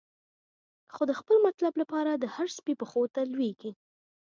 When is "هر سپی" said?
2.35-2.73